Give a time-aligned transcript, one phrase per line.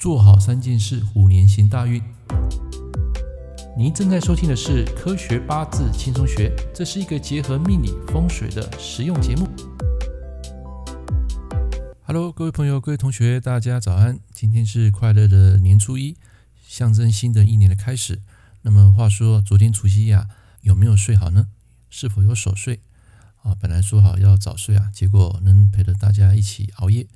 [0.00, 2.02] 做好三件事，虎年行大运。
[3.76, 9.46] 您正在收听的是《科学八字轻松学》，这是一个结合命理风水的实用节目。
[12.00, 14.18] Hello，各位朋友、各位同学，大家早安！
[14.32, 16.16] 今天是快乐的年初一，
[16.66, 18.22] 象征新的一年的开始。
[18.62, 20.28] 那么，话说昨天除夕呀，
[20.62, 21.48] 有没有睡好呢？
[21.90, 22.80] 是否有守岁？
[23.42, 27.06] 啊，本来说好要早睡啊，结果能陪着大家一起熬夜，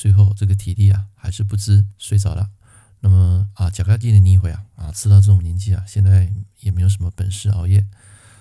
[0.00, 2.48] 最后这个体力啊还是不支睡着了。
[3.00, 7.86] 那么啊，假个记得你一回啊啊，吃到这种年纪啊，现在也没有什么本事熬夜，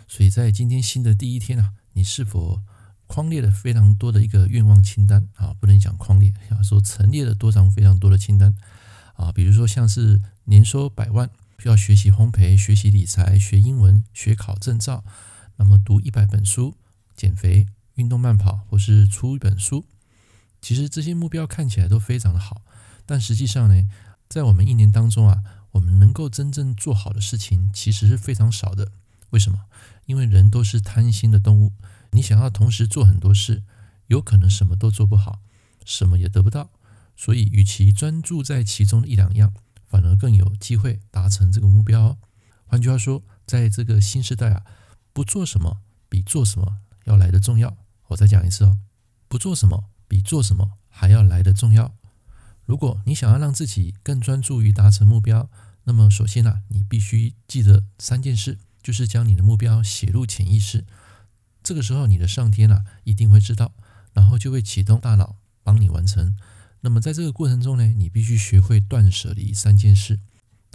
[0.08, 2.62] 所以在今天新的第一天啊，你是否
[3.08, 5.54] 框列了非常多的一个愿望清单啊？
[5.60, 8.56] 不能讲框列，要说陈列了多张非常多的清单
[9.16, 15.04] 啊，比如说像是年收百万，需要学习烘焙、学习理财、学英文、学考证照，
[15.58, 16.78] 那么读一百本书。
[17.18, 19.86] 减肥、运动慢跑，或是出一本书，
[20.62, 22.62] 其实这些目标看起来都非常的好，
[23.06, 23.90] 但实际上呢，
[24.28, 28.92] 在我们一年当中啊，我们能够真正做好的事情其实是非常少的。
[29.32, 29.66] 为什么？
[30.06, 31.74] 因为人都是贪心的动物，
[32.12, 33.64] 你想要同时做很多事，
[34.08, 35.40] 有可能什么都做不好，
[35.86, 36.72] 什么也得不到。
[37.16, 39.54] 所以，与其专注在其中的一两样，
[39.88, 42.18] 反而更有机会达成这个目标。
[42.66, 44.64] 换句话说，在这个新时代啊，
[45.14, 46.80] 不做什么比做什么。
[47.06, 47.76] 要来的重要，
[48.08, 48.78] 我再讲一次哦，
[49.28, 51.96] 不做什么比做什么还要来的重要。
[52.66, 55.50] 如果你想要让自己更专注于达成目标，
[55.86, 60.84] 那么首先啊，你必须记得三件事，就是将你的目标写入潜意识。
[61.64, 63.72] 这个时候，你的上天啊一定会知道，
[64.12, 66.36] 然后就会启动大脑帮你完成。
[66.82, 70.20] 那么在这个过程中呢，你必须学会断舍离三件事。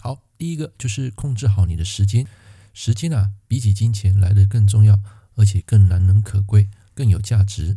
[0.01, 2.27] 好，第一个就是控制好你的时间，
[2.73, 4.99] 时间啊比起金钱来得更重要。
[5.37, 7.77] 而且更难能可贵，更有价值。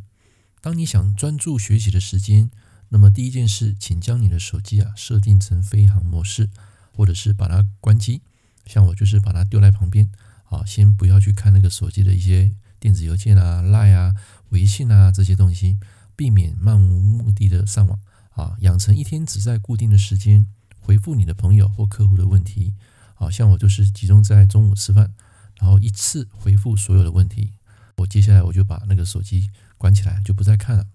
[0.68, 2.52] 当你想专注学习的时间，
[2.90, 6.50] 那么第一件事，请将你的手机啊设定成飞行模式，
[6.92, 8.22] 或者是把它关机。
[8.66, 10.12] 像我就是把它丢在旁边，
[10.50, 12.52] 啊，先不要去看那个手机的一些
[12.82, 14.14] 电子邮件啊、lie 啊、
[14.50, 15.78] 微信啊这些东西，
[16.18, 17.98] 避免漫无目的的上网。
[18.32, 20.48] 啊，养成一天只在固定的时间
[20.82, 22.74] 回复你的朋友或客户的问题。
[23.16, 25.14] 啊，像我就是集中在中午吃饭。
[25.62, 27.54] 然后一次回复所有的问题，
[27.96, 30.88] 我接下来我就把那个手机关起来，就不再看了。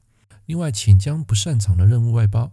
[0.47, 2.53] 另外，请将不擅长的任务外包，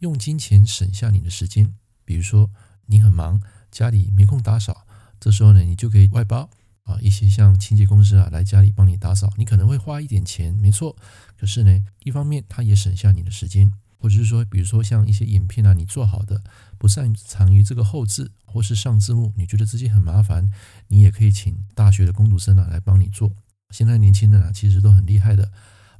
[0.00, 1.74] 用金钱省下你的时间。
[2.04, 2.50] 比如说，
[2.86, 4.86] 你很忙，家里没空打扫，
[5.18, 6.50] 这时候呢，你就可以外包
[6.84, 9.30] 啊一些像清洁公司啊来家里帮你打扫。
[9.36, 10.96] 你可能会花一点钱，没错，
[11.38, 13.72] 可是呢，一方面它也省下你的时间。
[14.02, 16.42] 或者是说，比如说像一些影片啊，你做好的，
[16.78, 20.50] 不擅长于这个后置或是上字幕，你觉得自己很麻烦，
[20.88, 23.36] 你也可以请大学的工读生啊来帮你做。
[23.70, 25.50] 现在年轻人啊，其实都很厉害的。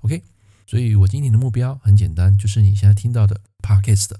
[0.00, 0.22] OK，
[0.66, 4.10] 所以我今天的目标很简单，就是你现在听到的 Podcast，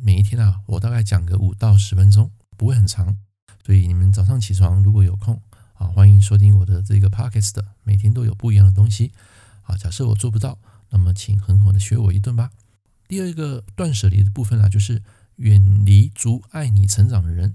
[0.00, 3.16] 每一天啊，我大概讲个五到十分钟，不会很长。
[3.64, 5.40] 所以你们早上起床如果有空
[5.74, 9.12] 啊，欢迎收听我的这个 Podcast，每天都有不一样的东西。
[9.62, 10.58] 啊，假设我做不到，
[10.90, 12.50] 那么请狠狠的学我一顿吧。
[13.06, 15.02] 第二个断舍离的部分啊，就是
[15.36, 17.54] 远离阻碍你成长的人。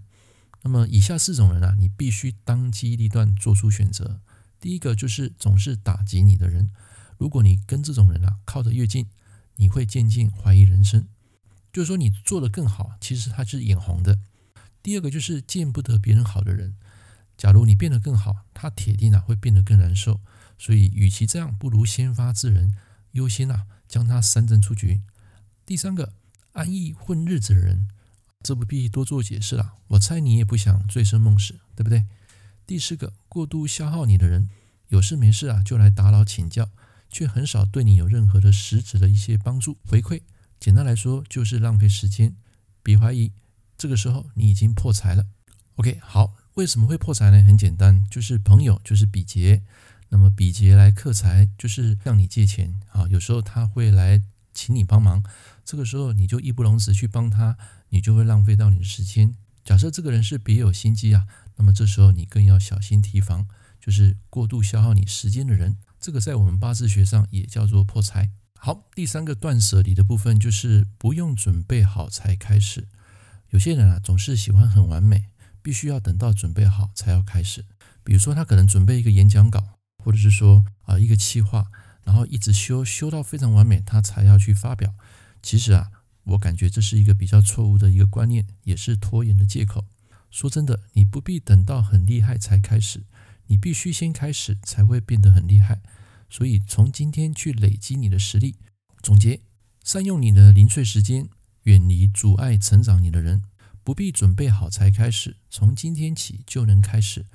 [0.63, 4.21] 那么以下四种人啊，你必须当机立断做出选择。
[4.59, 6.71] 第一个就是总是打击你的人。
[7.17, 9.07] 如果你跟这种人啊靠得越近，
[9.55, 11.07] 你会渐渐怀疑人生。
[11.71, 14.19] 就是说你做得更好，其实他是眼红的。
[14.81, 16.75] 第二个就是见不得别人好的人。
[17.37, 20.19] 假如你变得更好，他铁定啊会变得更难受。
[20.57, 22.75] 所以与其这样，不如先发制人，
[23.11, 25.01] 优先啊将他三振出局。
[25.65, 26.13] 第三个
[26.53, 27.87] 安逸混日子的人，
[28.41, 29.75] 这不必多做解释了。
[29.89, 32.05] 我猜你也不想醉生梦死，对不对？
[32.67, 34.49] 第四个过度消耗你的人，
[34.89, 36.69] 有事没事啊就来打扰请教，
[37.09, 40.21] 却很少对你有任何的实质的一些帮助回馈。
[40.59, 42.35] 简单来说就是浪费时间。
[42.83, 43.31] 别怀疑，
[43.77, 45.25] 这个时候你已经破财了。
[45.75, 47.41] OK，好，为什么会破财呢？
[47.41, 49.63] 很简单，就是朋友就是比劫，
[50.09, 53.07] 那么比劫来克财，就是向你借钱啊。
[53.07, 54.21] 有时候他会来
[54.53, 55.23] 请你帮忙。
[55.63, 57.57] 这个时候你就义不容辞去帮他，
[57.89, 59.35] 你就会浪费到你的时间。
[59.67, 61.27] 假设这个人是别有心机啊，
[61.57, 63.49] 那么这时候你更要小心提防，
[63.81, 65.75] 就是过度消耗你时间的人。
[65.99, 68.31] 这个在我们八字学上也叫做破财。
[68.57, 72.87] 好，第三个断舍离的部分就是不用准备好才开始。
[73.49, 75.25] 有些人啊总是喜欢很完美，
[75.61, 77.65] 必须要等到准备好才要开始。
[78.05, 79.61] 比如说他可能准备一个演讲稿，
[80.01, 81.67] 或者是说啊一个企划，
[82.05, 84.93] 然后一直修修到非常完美，他才要去发表。
[85.43, 85.91] 其实啊，
[86.27, 89.85] 我感觉这是一个比较错误的一个观念，也是拖延的借口。
[90.29, 93.03] 说真的，你不必等到很厉害才开始，
[93.47, 95.81] 你必须先开始才会变得很厉害。
[96.29, 98.55] 所以从今天去累积你的实力。
[99.01, 99.39] 总结：
[99.83, 101.29] 善用你的零碎时间，
[101.63, 103.43] 远离阻碍成长你的人。
[103.83, 107.25] 不必准备好才开始，从今天起就能开始。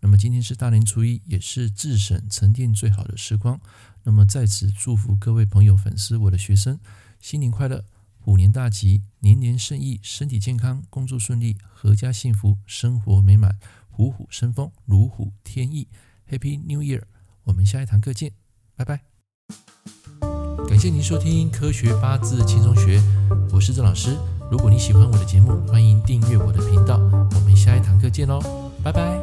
[0.00, 3.60] 那么今天是大年初一，也是自省沉淀最好的时光。
[4.04, 6.80] 那么在此祝福各位朋友、粉丝、我的学生，
[7.20, 7.84] 新年快乐，
[8.28, 13.58] 虎年大吉，年年胜意，身体健康，工作顺利，阖家幸福，生活美满，
[13.88, 15.88] 虎虎生风，如虎添翼。
[16.30, 17.04] Happy New Year！
[17.44, 18.32] 我们下一堂课见，
[18.76, 19.00] 拜拜。
[20.68, 23.00] 感谢您收听《科学八字轻松学》，
[23.50, 24.14] 我是郑老师。
[24.50, 26.98] 如果你喜欢我的节目，欢迎订阅我的频道。
[27.34, 28.42] 我们下一堂课见喽，
[28.84, 29.18] 拜拜。